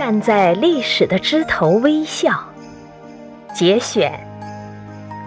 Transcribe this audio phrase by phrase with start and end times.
[0.00, 2.32] 站在历史的枝头微笑。
[3.54, 4.10] 节选，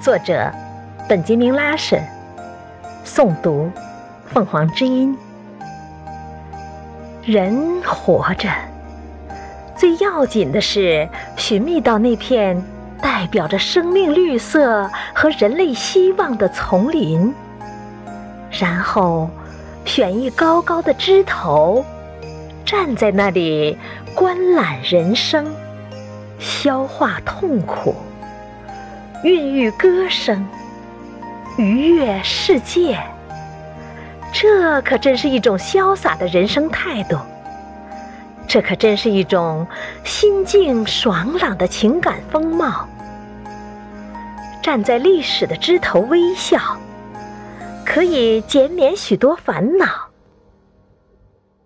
[0.02, 0.52] 作者
[1.08, 2.02] 本杰明·拉什，
[3.06, 3.70] 诵读
[4.26, 5.16] 凤凰之音。
[7.22, 8.50] 人活着，
[9.76, 12.60] 最要紧的是寻觅到那片
[13.00, 17.32] 代表着生命绿色和人类希望的丛林，
[18.50, 19.30] 然后
[19.86, 21.86] 选一高高的枝头，
[22.74, 23.78] 站在那里
[24.16, 25.46] 观览人生，
[26.40, 27.96] 消化痛苦，
[29.24, 30.44] 孕育歌声，
[31.56, 32.98] 愉悦世界。
[34.34, 37.16] 这可真是一种潇洒的人生态度，
[38.48, 39.68] 这可真是一种
[40.04, 42.90] 心境爽朗的情感风貌。
[44.64, 46.60] 站在历史的枝头微笑，
[47.86, 49.86] 可以减免许多烦恼。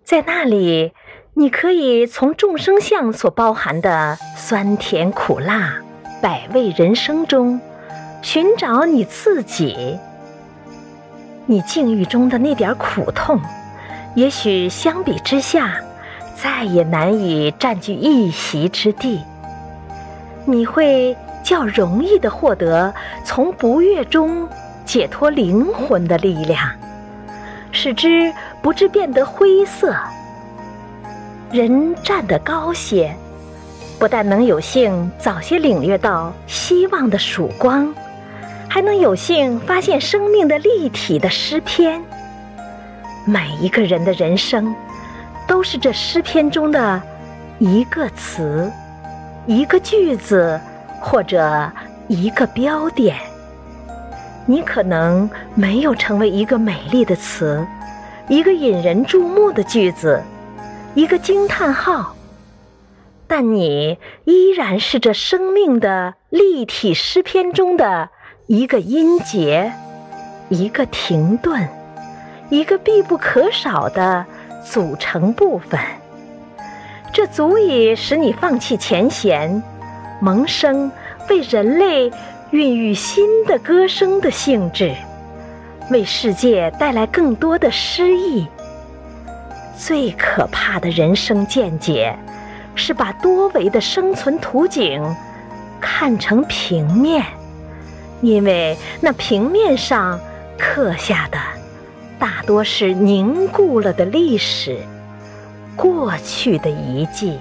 [0.08, 0.94] 在那里，
[1.34, 5.74] 你可以从众生相所包含的酸甜苦辣、
[6.22, 7.60] 百味人生中，
[8.22, 9.98] 寻找你自己。
[11.44, 13.38] 你境遇中的那点苦痛，
[14.14, 15.78] 也许相比之下，
[16.34, 19.22] 再也难以占据一席之地。
[20.46, 22.94] 你会较容易的获得
[23.26, 24.48] 从不悦中
[24.86, 26.66] 解脱灵魂的力量，
[27.72, 29.94] 使之不至变得灰色。
[31.50, 33.14] 人站得高些，
[33.98, 37.94] 不但能有幸早些领略到希望的曙光。
[38.70, 42.02] 还能有幸发现生命的立体的诗篇。
[43.24, 44.74] 每一个人的人生，
[45.46, 47.02] 都是这诗篇中的
[47.58, 48.70] 一个词、
[49.46, 50.60] 一个句子
[51.00, 51.72] 或者
[52.08, 53.16] 一个标点。
[54.44, 57.66] 你可能没有成为一个美丽的词，
[58.28, 60.22] 一个引人注目的句子，
[60.94, 62.14] 一个惊叹号，
[63.26, 68.10] 但你依然是这生命的立体诗篇中的。
[68.46, 69.70] 一个音节，
[70.48, 71.68] 一个停顿，
[72.48, 74.24] 一个必不可少的
[74.64, 75.78] 组成部分，
[77.12, 79.62] 这足以使你放弃前嫌，
[80.22, 80.90] 萌生
[81.28, 82.10] 为人类
[82.50, 84.94] 孕育新的歌声的性质，
[85.90, 88.46] 为世界带来更多的诗意。
[89.76, 92.16] 最可怕的人生见解，
[92.74, 95.02] 是把多维的生存图景
[95.80, 97.24] 看成平面。
[98.20, 100.18] 因为那平面上
[100.58, 101.38] 刻下的
[102.18, 104.80] 大多是凝固了的历史、
[105.76, 107.38] 过去的遗迹，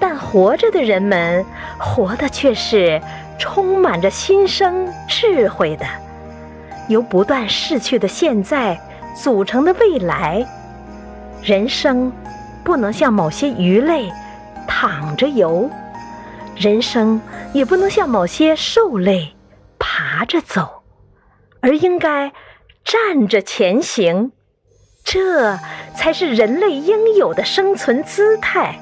[0.00, 1.46] 但活着的人们
[1.78, 3.00] 活的却是
[3.38, 5.86] 充满着新生智慧的，
[6.88, 8.80] 由不断逝去的现在
[9.16, 10.46] 组成的未来。
[11.42, 12.12] 人生
[12.64, 14.10] 不能像某些鱼类
[14.66, 15.70] 躺着游，
[16.56, 17.20] 人生
[17.52, 19.30] 也不能像某些兽类。
[19.86, 20.82] 爬着走，
[21.60, 22.32] 而应该
[22.84, 24.32] 站着前行，
[25.04, 25.56] 这
[25.94, 28.78] 才是人类应有的生存姿态。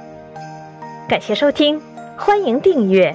[1.08, 1.80] 感谢收听，
[2.16, 3.14] 欢迎订阅。